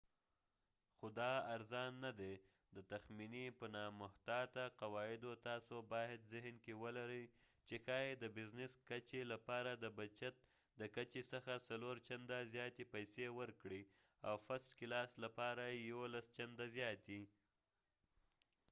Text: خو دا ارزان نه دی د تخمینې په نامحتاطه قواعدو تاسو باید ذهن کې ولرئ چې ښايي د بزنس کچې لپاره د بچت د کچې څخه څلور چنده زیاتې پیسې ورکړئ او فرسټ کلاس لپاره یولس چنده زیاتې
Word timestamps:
خو 0.97 1.07
دا 1.19 1.31
ارزان 1.55 1.91
نه 2.05 2.11
دی 2.19 2.35
د 2.75 2.77
تخمینې 2.91 3.45
په 3.59 3.65
نامحتاطه 3.75 4.63
قواعدو 4.81 5.31
تاسو 5.47 5.75
باید 5.93 6.29
ذهن 6.33 6.55
کې 6.63 6.73
ولرئ 6.83 7.23
چې 7.67 7.75
ښايي 7.85 8.11
د 8.17 8.25
بزنس 8.37 8.73
کچې 8.89 9.21
لپاره 9.33 9.71
د 9.83 9.85
بچت 9.97 10.35
د 10.79 10.81
کچې 10.95 11.21
څخه 11.33 11.53
څلور 11.69 11.95
چنده 12.07 12.39
زیاتې 12.53 12.83
پیسې 12.93 13.25
ورکړئ 13.39 13.83
او 14.27 14.33
فرسټ 14.45 14.71
کلاس 14.79 15.11
لپاره 15.25 15.63
یولس 15.89 16.25
چنده 16.37 16.65
زیاتې 16.77 17.21